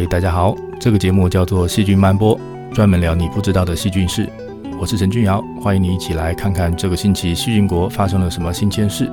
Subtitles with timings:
[0.00, 2.34] 嗨，大家好，这个节目叫做《细菌漫播》，
[2.72, 4.26] 专门聊你不知道的细菌事。
[4.80, 9.04] 我是陈俊尧，欢迎你一起来看看这个星期细菌国发生了什么新鲜事。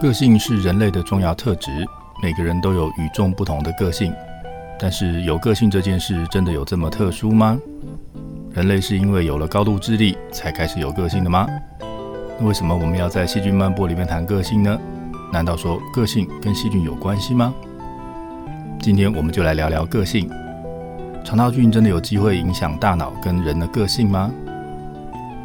[0.00, 1.70] 个性是人类的重要特质，
[2.20, 4.12] 每个人都有与众不同的个性。
[4.76, 7.56] 但是，有个性这件事真的有这么特殊吗？
[8.54, 11.46] 人类是因为有了高度智力才开始有个性的吗？
[12.38, 14.78] 那为什么我们要在细菌漫播里面谈个性呢？
[15.32, 17.54] 难道说个性跟细菌有关系吗？
[18.78, 20.28] 今天我们就来聊聊个性。
[21.24, 24.30] 肠道菌真的有机会影响大脑跟人的个性吗？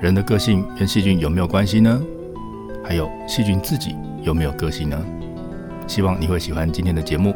[0.02, 2.02] 人的个性跟细菌有没有关系呢？
[2.84, 5.00] 还有细菌自己有没有个性呢？
[5.88, 7.34] 希望你会喜欢今天的节目。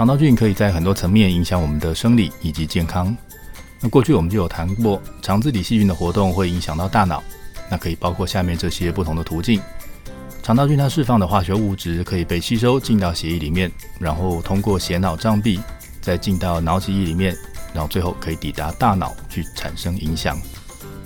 [0.00, 3.14] 肠道菌可以在很多层面影响我们的生理以及健康。
[3.80, 7.22] 那过去我们就有谈过，肠子里细菌的活动会影响到大脑。
[7.70, 9.60] 那可以包括下面这些不同的途径：
[10.42, 15.60] 肠道菌它释放的化学物质可以被吸收进到血液里面，然后通过血脑障壁
[16.00, 17.36] 再进到脑脊液里面，
[17.74, 20.40] 然后最后可以抵达大脑去产生影响。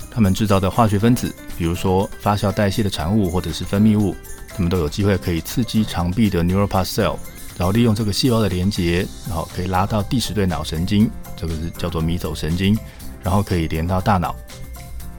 [0.08, 4.14] 它们制造的化学分子，比如说发酵代谢的产物或者是分泌物，
[4.50, 7.16] 它们都有机会可以刺激肠壁的 Neuropath cell。
[7.56, 12.76] 然后利用这个细胞的连接，然后可以拉到第十对脑神经，这个是叫做迷走神经，
[13.22, 14.34] 然后可以连到大脑。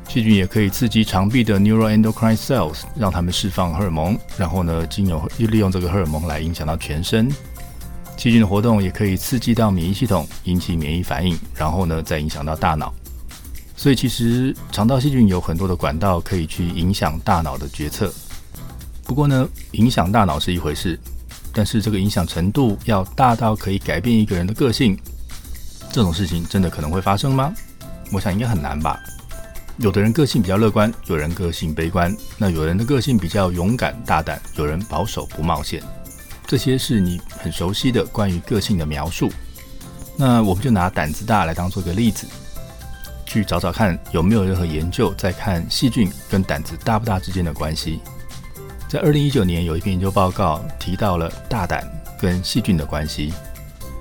[0.07, 7.29] 细菌也可以刺激肠壁的 neuroendocrine cells，让它们释放荷尔蒙，然后呢，经由利用这个荷尔蒙来影响到全身。
[8.17, 12.93] 细菌的活动也可以刺激到免疫系统，引起免疫反应，然后呢，再影响到大脑。
[13.75, 18.13] 所以其实肠道细菌有很多的管道可以去影响大脑的决策。
[19.03, 20.97] 不过呢，影响大脑是一回事。
[21.55, 24.99] 但是这个影响程度要大到可以改变一个人的个性，
[25.89, 27.53] 这种事情真的可能会发生吗？
[28.11, 28.99] 我想应该很难吧。
[29.77, 35.81] 有的人个性比较乐观，有人个性悲观，那有人的个性比较勇敢大胆，有人保守不冒险。
[36.45, 39.31] 这些是你很熟悉的关于个性的描述。
[40.17, 42.27] 那我们就拿胆子大来当做一个例子，
[43.25, 47.99] 去找找看有没有任何研究在看细菌跟胆子大不大之间的关系。
[48.87, 51.83] 在二零一九年，有一篇研究报告提到了大胆
[52.19, 53.33] 跟细菌的关系。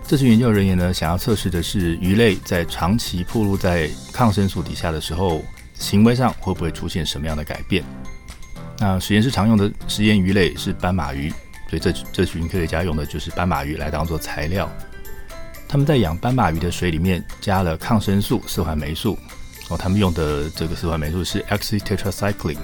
[0.06, 5.42] 这群研究人员呢，想要测试的是鱼类在长期暴露在抗生素底下的时候，
[5.78, 7.82] 行为上会不会出现什么样的改变。
[8.78, 11.30] 那实验室常用的实验鱼类是斑马鱼，
[11.70, 14.70] 所以这这群科学家用的就是斑马鱼来当做材料。
[15.66, 19.18] 他们在养斑马鱼的水里面加了抗生素四环霉素，
[19.70, 22.58] 哦，他们用的这个四环霉素是 oxytetracycline。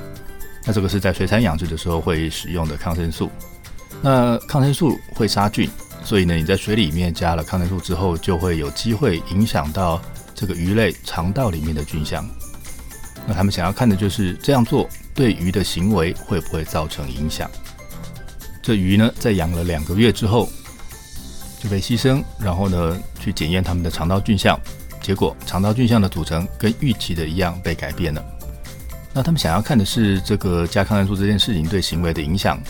[0.64, 3.30] 那这个是在水产养殖的时候会使用的抗生素。
[4.02, 5.68] 那抗生素会杀菌，
[6.04, 10.00] 所以呢，你在水里面加了抗生素之后，就会有机会影响到
[10.34, 12.26] 这个鱼类肠道里面的菌相。
[13.26, 17.50] 那他们想要看的就是这样做对鱼的行为会不会造成影响。
[18.62, 20.48] 这鱼呢，在养了两个月之后，
[21.62, 24.58] 就被牺牲，然后呢去检验他们的肠道菌相，
[25.02, 28.24] 结果肠道菌相的组成跟预期的一样被改变了。
[29.12, 32.60] 那他们想要看的是这个加抗生素这件事情对行为的影响。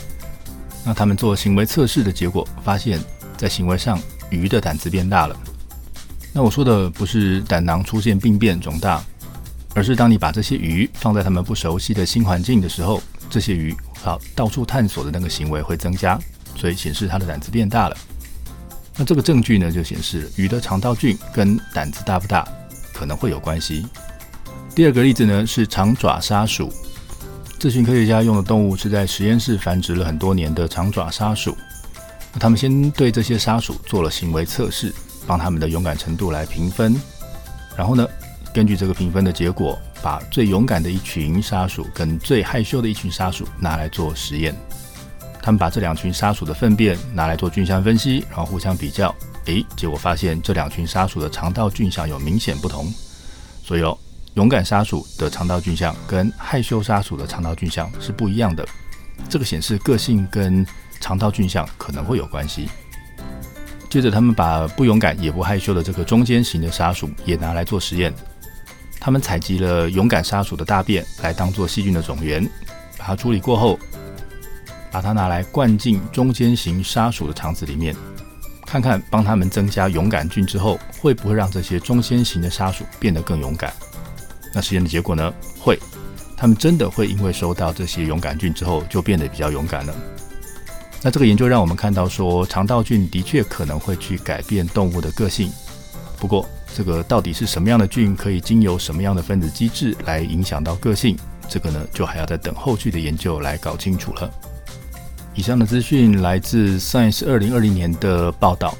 [0.84, 2.98] 那他们做行为测试的结果发现，
[3.36, 4.00] 在行为上
[4.30, 5.36] 鱼的胆子变大了。
[6.32, 9.04] 那我说的不是胆囊出现病变肿大，
[9.74, 16.18] 而是当你把这些鱼放在他们不熟悉的新环境的时候，这些鱼好到处探索的那个行为会增加，
[16.56, 17.96] 所以显示它的胆子变大了。
[18.96, 22.46] 那这个证据呢，就显示鱼的肠道菌跟胆子大不大
[22.94, 23.84] 可能会有关系。
[24.80, 26.72] 第二个例子呢是长爪沙鼠，
[27.58, 31.54] 这群科学家用的动物是在实验室繁殖了很多年的长爪沙鼠。
[32.38, 34.90] 他们先对这些沙鼠做了行为测试，
[35.26, 36.98] 帮他们的勇敢程度来评分。
[37.76, 38.08] 然后呢，
[38.54, 44.56] 根据这个评分的结果，把最勇敢的一群沙鼠跟最害羞的一群沙鼠拿来做实验。
[45.42, 52.90] 他们把这两群沙鼠的粪便拿来做菌相分析，然后互相比较，诶，结果发现这两群沙鼠的肠道菌相有明显不同。
[53.62, 53.94] 所以哦。
[54.34, 58.66] 勇敢沙鼠的肠道菌相跟害羞沙鼠的肠道菌相是不一样的，
[59.28, 60.64] 这个显示个性跟
[61.00, 62.68] 肠道菌相可能会有关系。
[63.88, 68.14] 接着，他们把不勇敢也不害羞的这个中间型的沙鼠也拿来做实验，
[69.00, 72.48] 他们采集了勇敢沙鼠的大便来当做细菌的种源，
[72.96, 73.76] 把它处理过后，
[74.92, 77.96] 把它拿来灌进中间型沙鼠的肠子里面，
[78.64, 83.74] 看看帮他们增加勇敢菌之后，会不会让这些中间型的沙鼠变得更勇敢。
[84.52, 85.32] 那实验的结果呢？
[85.58, 85.78] 会，
[86.36, 89.94] 他们真的会因为收到这些勇敢菌之后，就变得比较勇敢了。
[91.02, 95.50] 那这个研究让我们看到说，肠道菌的确可能会去改变动物的个性。
[96.18, 101.16] 不过，这个到底是什么样的菌，可以经由什么样的分子机制来影响到个性，
[101.48, 104.30] 这个呢，就还要再等后续的研究来搞清楚了。
[105.34, 108.76] 以上的资讯来自 Science 二零二零年的报道。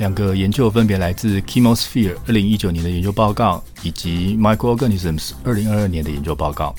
[0.00, 6.74] 两个研究分别来自 Chemosphere 二零一九年的研究报告，以及 Microorganisms 二零二二年的研究报告。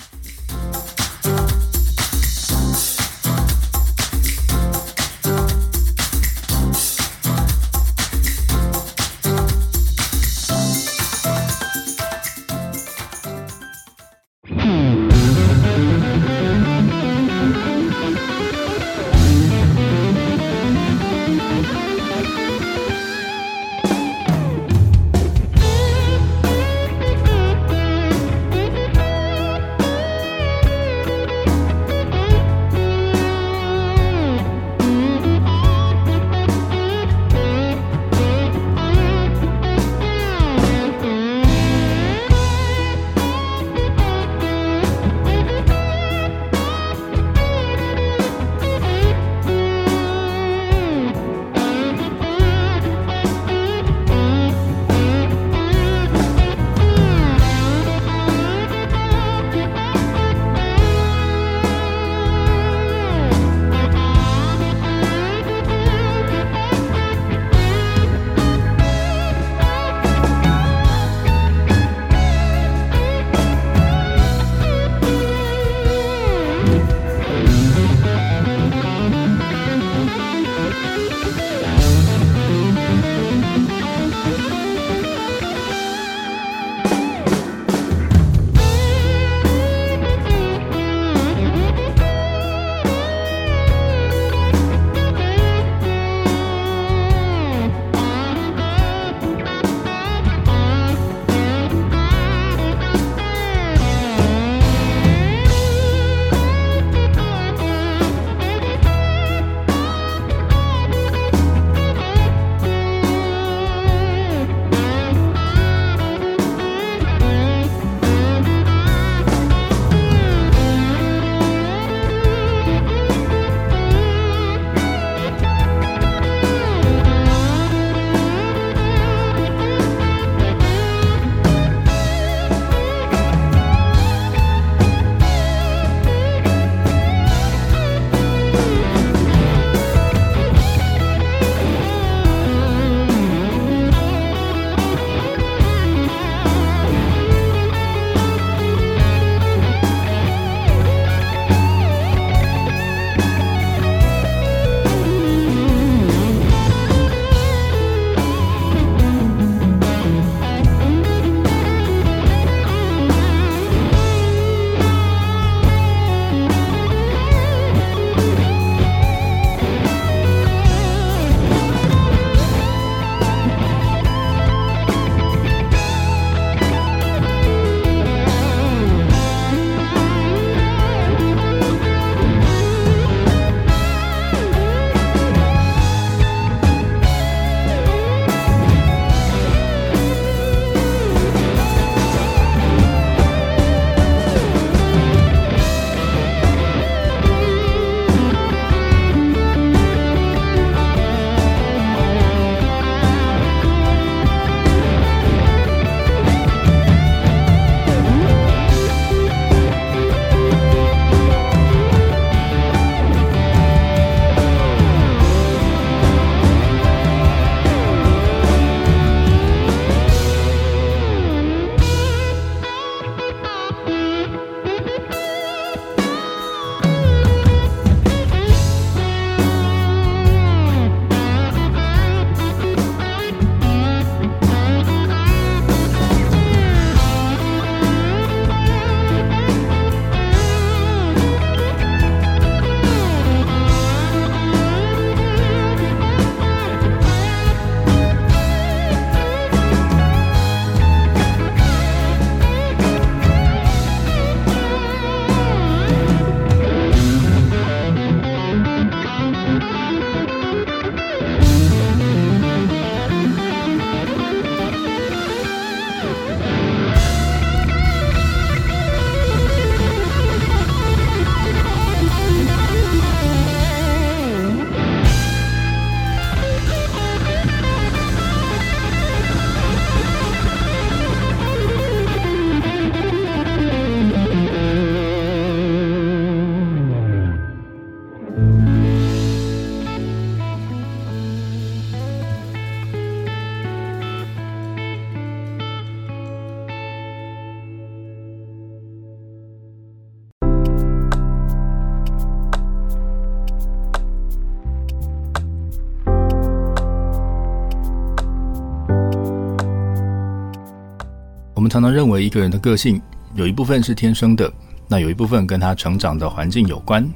[311.72, 313.01] 常常认为一个人的个性
[313.34, 314.51] 有一部分是天生的，
[314.90, 317.10] 那有一部分跟他成长的环境有关。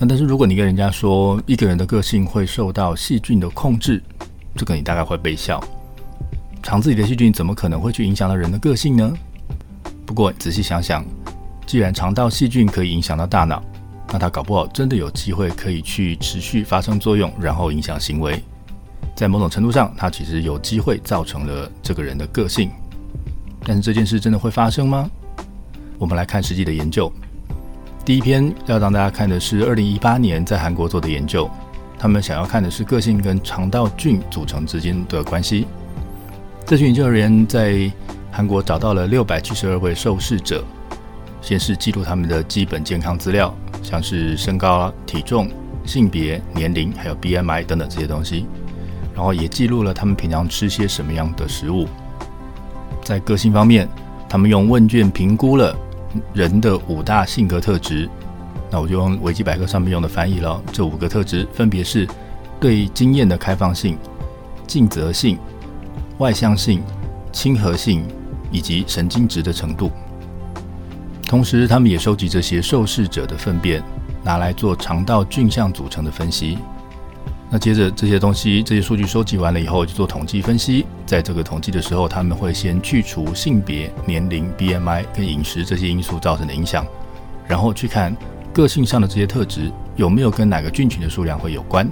[0.00, 4.02] 那但是如果你跟人家说一个人的个性会受到细菌的控制，
[4.56, 5.62] 这个你大概会被笑。
[6.60, 9.12] 肠子里的细菌怎么可能会去影响到人的个性呢？
[10.04, 11.04] 不过仔细想想，
[11.64, 13.62] 既然肠道细菌可以影响到大脑，
[14.08, 18.42] 那它搞不好真的有机会可以去持续发生作用，然后影响行为。
[19.14, 22.68] 在某种程度上，它其实有机会造成了这个人的个性。
[23.64, 25.10] 但是这件事真的会发生吗？
[25.98, 27.12] 我们来看实际的研究。
[28.04, 31.48] 第一篇要让大家看的是二零一八年在韩国做的研究，
[31.96, 35.66] 他们想要看的是个性跟肠道菌组成之间的关系。
[36.66, 37.90] 这群研究人员在
[38.32, 40.64] 韩国找到了六百七十二位受试者，
[41.40, 45.48] 先是记录他们的基本健康资料，像是身高、体重、
[45.86, 48.46] 性别、年龄，还有 BMI 等等这些东西，
[49.14, 51.86] 然后也记录了他们平常吃些什么样的食物。
[53.02, 53.88] 在个性方面，
[54.28, 55.76] 他们用问卷评估了
[56.32, 58.08] 人的五大性格特质。
[58.70, 60.62] 那我就用维基百科上面用的翻译了。
[60.72, 62.08] 这五个特质分别是
[62.58, 63.98] 对经验的开放性、
[64.66, 65.38] 尽责性、
[66.18, 66.82] 外向性、
[67.32, 68.02] 亲和性
[68.50, 69.90] 以及神经质的程度。
[71.28, 73.82] 同时，他们也收集这些受试者的粪便，
[74.22, 76.56] 拿来做肠道菌相组成的分析。
[77.54, 80.86] 那接着这些东西、这些数据收集完了以后，就做统计分析。
[81.04, 86.86] 在这个统计的时候，他们会先去除性别、年龄、BMI 跟饮食这些因素造成的影响，
[87.46, 88.16] 然后去看
[88.54, 91.86] 个性上的这些特质有没有跟哪个菌群的数量会有关。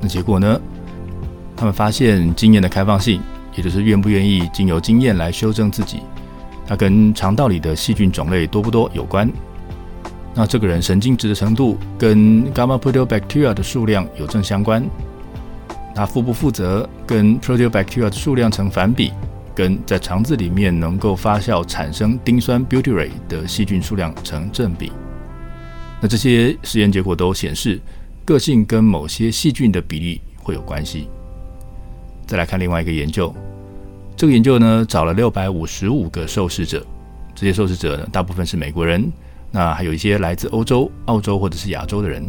[0.00, 0.60] 那结果呢？
[1.56, 3.20] 他们发现经验的开放性，
[3.56, 5.98] 也就是愿不愿意经由经验来修正自己，
[6.64, 9.28] 它跟肠道里的细菌种类多不多有关。
[10.36, 14.84] 那这个人神经质的程度跟 Gamma Proteobacteria 的数量有正相关，
[15.94, 19.12] 他负不负责跟 Proteobacteria 的数量成反比，
[19.54, 24.90] 跟在肠子里面能够发酵产生丁酸 butyrate 的细菌数量成正比。
[26.00, 27.80] 那这些实验结果都显示，
[28.24, 31.08] 个性跟某些细菌的比例会有关系。
[32.26, 33.32] 再来看另外一个研究，
[34.16, 36.84] 这个研究呢找了六百五十五个受试者，
[37.36, 39.12] 这些受试者呢大部分是美国人。
[39.54, 42.20] 那还有一些来自欧洲、澳洲或者是亚洲的人。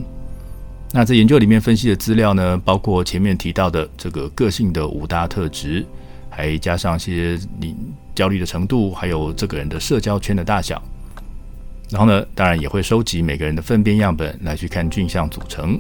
[0.94, 5.84] 那在研究里面分析的资料呢，包括前面提到的这个个性的五大特质，
[6.30, 7.76] 还加上一些你
[8.14, 10.80] 焦虑的程度，还有这个人的社交圈的大小。
[11.90, 15.80] 然后呢，当然也会收集每个人的粪便样本来去看菌相组成。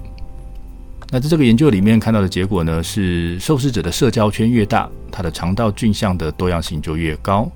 [1.11, 7.47] 那在这个研究里面看到的结果呢，是受试者的社交圈越大，他的肠道菌相的多样性就越高。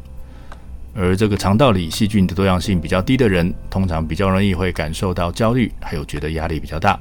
[0.94, 7.00] 而这个肠道里细菌的多样性比较低的人，通常比较容易会感受到焦虑，还有觉得压力比较大。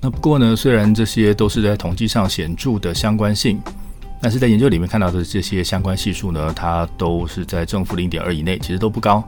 [0.00, 3.58] 那不过呢，虽然这些都是在统计上显著的相关性，
[4.20, 9.26] 但是在研究里面看到的这些相关系数呢，它都是在正负零点二以内，其实都不高。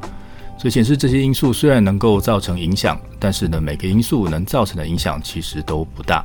[0.58, 6.24] 所以显示这些因素虽然能够造成影响，但是呢，每个因素能造成的影响其实都不大。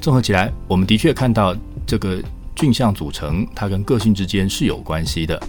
[0.00, 1.56] 综合起来，我们的确看到
[1.86, 2.22] 这个
[2.54, 5.42] 菌相组成，它跟个性之间是有关系的。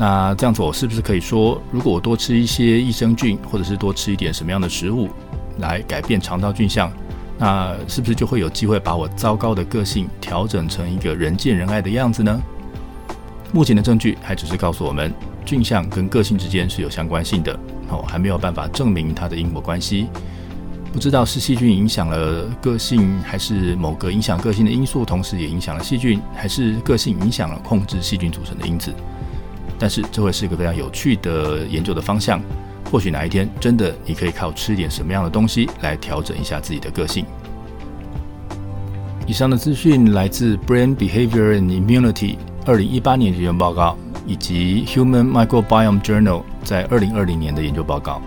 [0.00, 5.10] 那这样子，我是不是可以说，如果我多吃一些益生菌，或者是多吃一点什么样的食物，
[5.58, 6.90] 来改变肠道菌相，
[7.36, 12.42] 那是不是就会有机会把我糟糕的个性调整成一个人见人爱的样子呢？
[13.52, 15.12] 目前的证据还只是告诉我们，
[15.44, 17.52] 菌相跟个性之间是有相关性的，
[17.90, 20.06] 哦，还没有办法证明它的因果关系。
[20.94, 28.94] 不知道是细菌影响了个性，还是某个影响个性的因素同时也影响了细菌，还是个性影响了控制细菌组成的因子？
[29.80, 32.40] 但是这会是一个非常有趣的研究的方向，
[32.92, 37.24] 或许哪一天真的你可以靠吃点什么样的东西来调整一下自己的个性。
[39.26, 43.96] 以上的资讯来自 Brain Behavior and Immunity 二零一八年研究报告，
[44.26, 48.20] 以及 Human Microbiome Journal 在二零二零年的研究报告。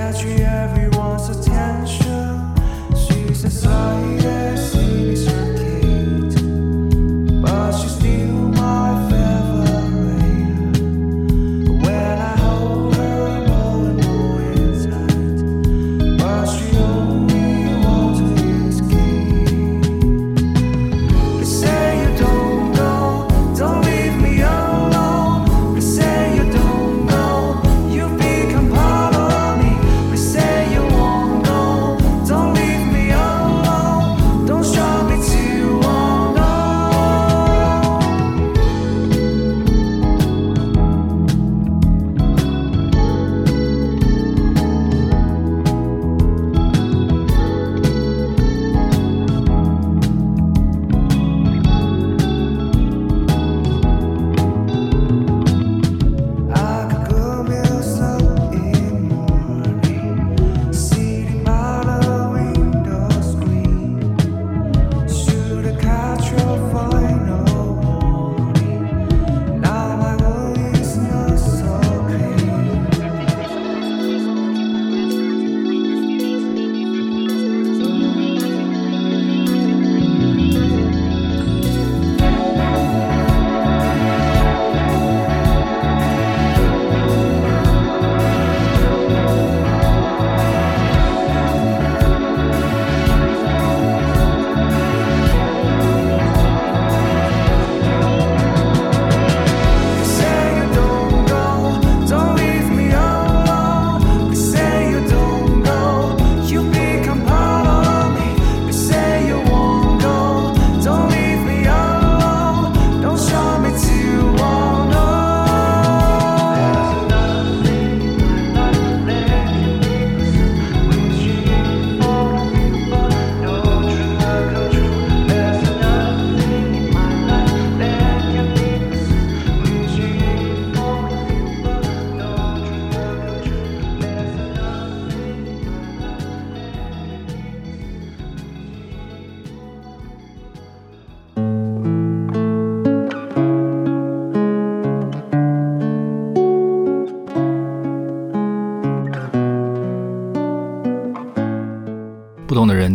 [0.00, 1.79] every once in a attention。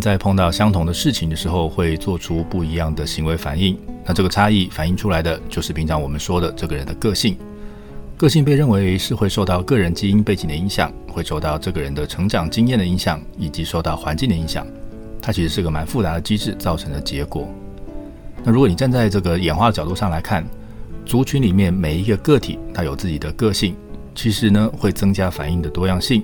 [0.05, 3.75] 在碰到相同的事情的时候，会做出不一样的行为反应。
[4.05, 7.35] 那这个差异反映出来的，就是平常我们说的这个人的个性。
[8.15, 14.67] 个性被认为是会受到个人基因背景的影响，会受到这个人的成长经验的影响，以及受到环境的影响。
[15.19, 17.49] 它其实是个蛮复杂的机制造成的结果。
[18.43, 20.45] 那如果你站在这个演化的角度上来看，
[21.03, 23.75] 族群里面每一个个体它有自己的个性，
[24.13, 26.23] 其实呢会增加反应的多样性。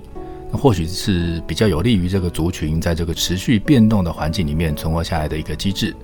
[0.51, 5.95] 或许是比较有利于这个族群在这个持续变动的环境里面存活下来的一个机制。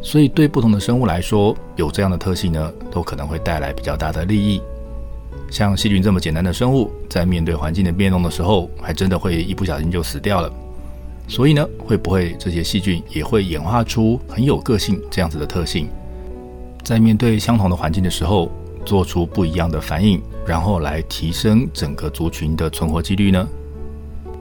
[0.00, 4.60] 所以对不同的生物来说，有这样的特性呢，都可能会带来比较大的利益。
[5.50, 10.52] 像细菌这么简单的生物，在面对环境的变动的时候，还真的会一不小心就死掉了。
[11.26, 15.88] 所以呢，会不会这些细菌也会演化出很有个性这样子的特性，
[16.84, 18.50] 在面对相同的环境的时候，
[18.88, 23.46] 做出不一样的反应，然后来提升整个族群的存活几率呢？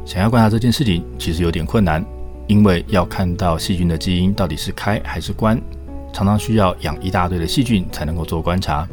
[0.05, 2.01] 想要观察这件事情，其实有点困难，
[2.47, 5.61] 因为要看到细菌的基因到底是开还是关，
[6.13, 8.87] 常常需要养一大堆的细菌才能够做观察。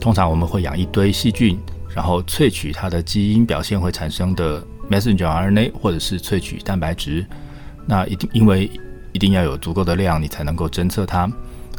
[0.00, 1.58] 通常我们会养一堆细菌，
[1.94, 7.26] 然后萃取它的基因表现会产生的 messenger RNA，或者是萃取蛋白质。
[7.84, 8.70] 那一定因为
[9.12, 11.30] 一定要有足够的量，你才能够侦测它。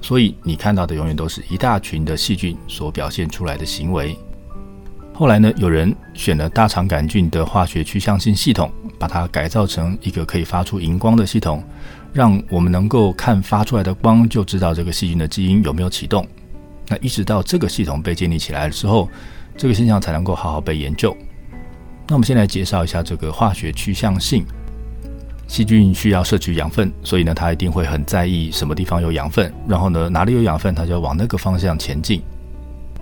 [0.01, 4.17] 所以你看到的永远都是一大群的细菌所表现出来的行为。
[5.13, 11.61] 后来呢，有人选了大肠杆菌的化学趋向性系统，把它改造成一个可以发出荧光的系统，
[12.13, 16.25] 让我们能够看发出来的光就知道这个细菌的基因有没有启动。
[16.87, 19.09] 那一直到这个系统被建立起来的时候，
[19.57, 21.15] 这个现象才能够好好被研究。
[22.07, 24.45] 那我们先来介绍一下这个化学趋向性。
[25.49, 32.21] 细菌需要摄取养分，所以呢，它一定会很在意什么地方有养分，然后呢，哪里有养分，它就要往那个方向前进。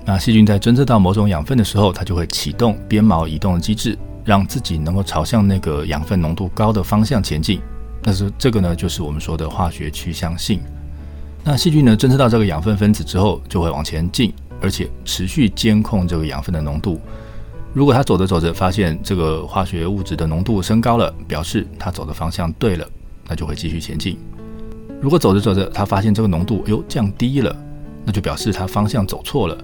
[0.05, 7.59] 那细菌在侦测到某种养分的时候，它就会启动鞭毛移动的机制，让自己能够朝向那个养分浓度高的方向前进。
[8.01, 10.61] 但是这个呢，就是我们说的化学趋向性。
[11.43, 17.01] 那细菌呢，侦测到这个养分分子之后，就会往前进，而且持续监控这个养分的浓度。
[17.77, 22.83] 如果它走着走着发现这个化学物质的浓度升高了，表示它走的方向对了，
[23.27, 24.17] 那就会继续前进。
[24.99, 27.55] 如果走着走着它发现这个浓度哟降低了，
[28.03, 29.55] 那就表示它方向走错了。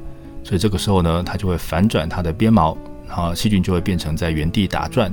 [0.43, 5.11] 所以这个时候呢，它就会反转它的鞭毛，然后细菌就会变成在原地打转，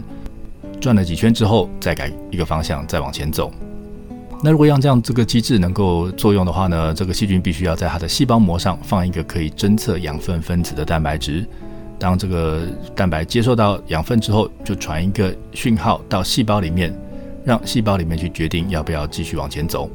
[0.79, 3.51] 转了几圈之后再改一个方向再往前走。
[4.43, 11.49] 那如果让这样这个机制能够作用的话呢，这个细菌必须要在它的细胞膜上放一个可以侦测养分分子的蛋白质。
[12.01, 12.63] 当这个
[12.97, 16.93] 蛋白接受到养分之后，就传一个讯号到细胞里面，
[17.45, 19.89] 让细胞里面去决定要不要继续往前走。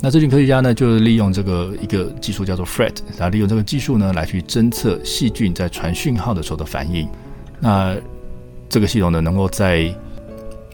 [0.00, 7.08] 那这群科学家呢，就利用这个一个技术叫做 FRET，然后利用这个技术呢来去侦测细菌在传讯号的时候的反应。
[7.60, 7.96] 那
[8.68, 9.88] 这个系统呢，能够在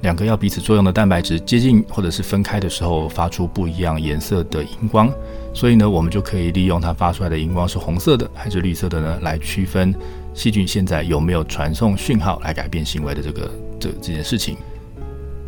[0.00, 5.12] 两个要彼此作用的蛋白质接近或者是分开的时候，发出不一样颜色的荧光。
[5.53, 9.94] 所以呢，我们就可以利用它发出来的荧光是红色的还是绿色的呢，来区分
[10.35, 14.57] 细菌现在有没有传送讯号来改变行为的这个这这件事情。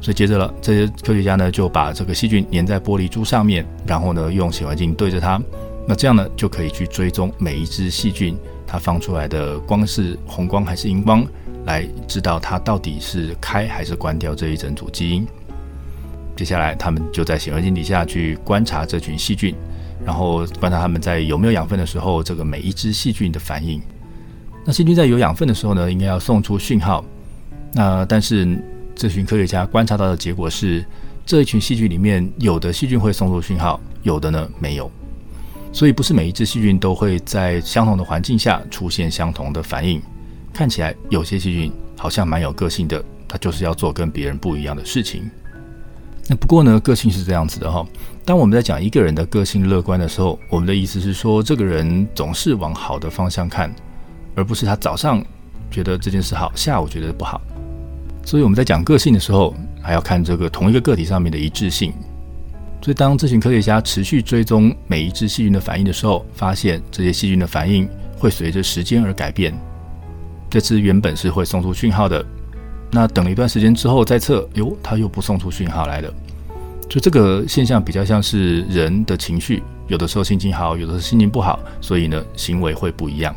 [0.00, 5.40] 所以接着了，这些科学家呢就把这个细菌粘在玻璃珠上面，然后呢用显微镜对着它，
[5.86, 11.24] 那这样呢就可以去追踪每一只细菌它放出来的光是红光还是荧光。
[11.64, 15.24] 来知道它到底是开还是关掉这一整组基因。
[16.34, 19.54] 接下来，他们就在显微镜底下去观察这群细菌，
[20.04, 23.80] 然后观察他们在有没有养分的时候，这个每一只细菌的反应。
[24.64, 27.04] 那细菌在有养分的时候呢，应该要送出讯号。
[27.72, 28.58] 那但是
[28.94, 30.84] 这群科学家观察到的结果是，
[31.24, 34.90] 这一群细菌里面有的细菌会送出讯号，有的呢没有。
[35.72, 40.00] 所以不是每一只细菌都会在相同的环境下出现相同的反应。
[40.52, 45.30] 看起来有些细菌好像蛮有个性的，它就是要做跟别人不一样的事情。
[46.28, 47.84] 那不过呢，个性是这样子的哈。
[48.24, 53.74] 当我们在讲一个人的个性乐观的时候，我们的意思是说，这个人总是往好的方向看，
[54.34, 55.24] 而不是他早上
[55.70, 57.40] 觉得这件事好，下午觉得不好。
[58.24, 61.92] 所以我们在讲个性的时候，还要看这个同一个个体上面的一致性。
[62.80, 69.54] 所以当这群科学家持续追踪每一只细菌的反应的时候，发现这些细菌的反应会随着时间而改变。
[70.50, 72.24] 这只原本是会送出讯号的，
[72.90, 76.12] 那等了一段时间之后再测，哟，它又不送出讯号来了。
[76.88, 83.34] 就这个现象比较像是人的情绪，有的时候心情好，有的时候心情不好，所以呢行为会不一样。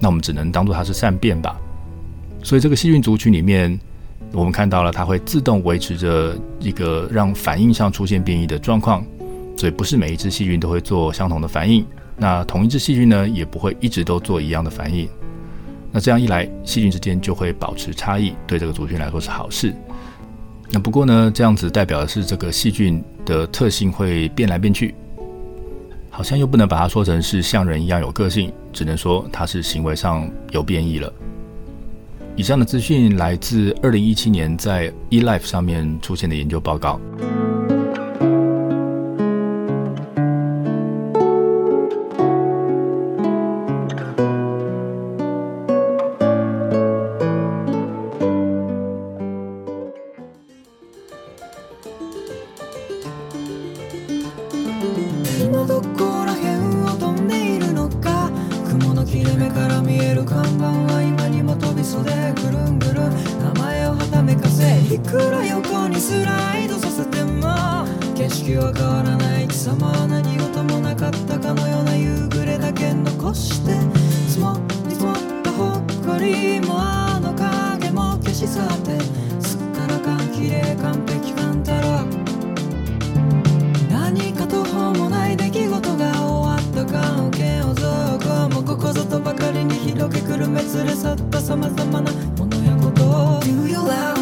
[0.00, 1.56] 那我们只能当做它是善变吧。
[2.42, 3.78] 所以这个细菌族群里面，
[4.32, 9.04] 我们看到了它会自动维持着一个让反应上出现变异的状况，
[9.56, 11.86] 所以不是每一只细菌都会做相同的反应。
[12.16, 15.08] 那同一只细菌呢，也不会一直都做一样的反应。
[15.92, 19.74] 那这样一来，细菌之间就会保持差异，对这个族群来说是好事。
[20.70, 24.94] 那不过呢，这样子代表的是这个细菌的特性会变来变去，
[26.10, 31.10] 好像又不能把它说成是像人一样有个性，只能说它是行为上有变异了。
[32.36, 37.00] 以上的资讯来自二零一七年在 eLife 上面出现的研究报告。
[66.10, 73.78] スライドさせても景色は変わらない貴様何事もなかったかのような夕暮れだけ残して
[74.26, 78.98] 積もりつもった誇りもあの影も消し去って
[79.40, 82.04] すっからかん綺麗完璧感たら
[83.88, 93.02] 何か途方もない出来事が終わった関係をぞこもここぞとばかりに広げくるめ連れ去った様々なものやこと
[93.46, 94.19] Do you love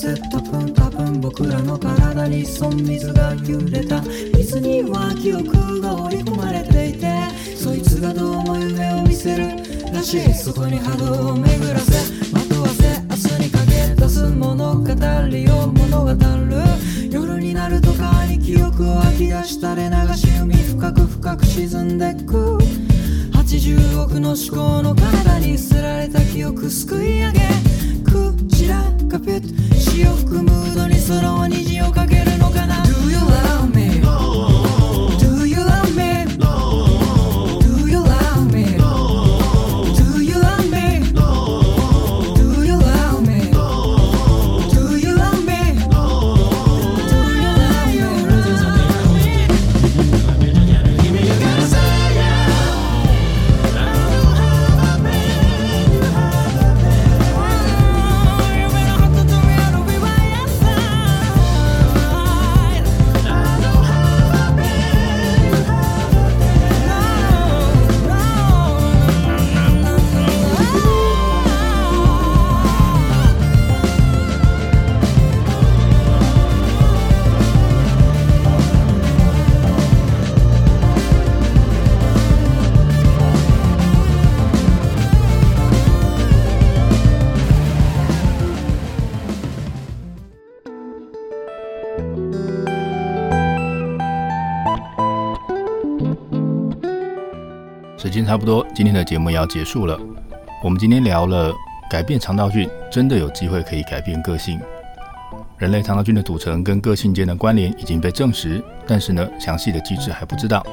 [0.00, 4.00] セッ分多分僕らの体に損水が揺れた。
[4.34, 9.48] 水には記憶が織り込まれていてそいつがどうも夢を見せる
[9.92, 10.32] らしい。
[10.32, 12.19] そこに波動を巡らせ
[98.02, 100.00] 时间差不多，今天的节目也要结束了。
[100.64, 101.54] 我们今天聊了
[101.90, 104.58] 改变肠道菌，真的有机会可以改变个性。
[105.58, 110.64] 人类肠道菌的组成跟个性间的关联已经被证实，但是呢，详细的机制还不知道。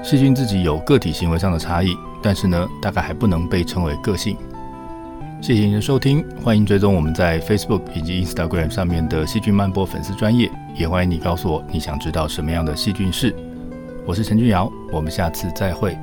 [0.00, 4.36] 细菌自己有个体行为上的差异，但是呢，大概还不能被称为个性。
[5.40, 13.34] 谢谢您的收听，欢迎追踪我们在 Facebook 以及 Instagram 上面的细菌漫播粉丝专业，也欢迎你告诉我你想知道什么样的细菌事。
[14.10, 15.96] 我是陈俊尧，我们下次再会。